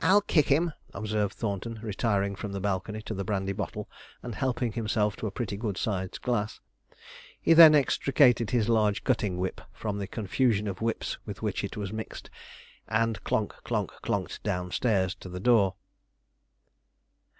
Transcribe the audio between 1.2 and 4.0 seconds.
Thornton, retiring from the balcony to the brandy bottle,